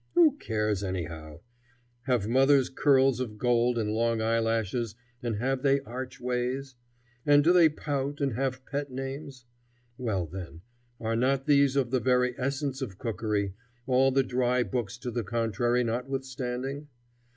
Who 0.15 0.35
cares, 0.37 0.83
anyhow? 0.83 1.41
Have 2.07 2.27
mothers 2.27 2.69
curls 2.71 3.19
of 3.19 3.37
gold 3.37 3.77
and 3.77 3.91
long 3.91 4.19
eyelashes, 4.19 4.95
and 5.21 5.35
have 5.35 5.61
they 5.61 5.79
arch 5.81 6.19
ways? 6.19 6.73
And 7.23 7.43
do 7.43 7.53
they 7.53 7.69
pout, 7.69 8.19
and 8.19 8.33
have 8.33 8.65
pet 8.65 8.89
names? 8.89 9.45
Well, 9.99 10.25
then, 10.25 10.61
are 10.99 11.15
not 11.15 11.45
these 11.45 11.75
of 11.75 11.91
the 11.91 11.99
very 11.99 12.33
essence 12.39 12.81
of 12.81 12.97
cookery, 12.97 13.53
all 13.85 14.09
the 14.09 14.23
dry 14.23 14.63
books 14.63 14.97
to 14.97 15.11
the 15.11 15.23
contrary 15.23 15.83
notwithstanding? 15.83 16.87